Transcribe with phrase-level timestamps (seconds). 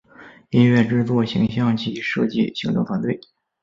[0.49, 3.21] 音乐制作形像及设计行政团队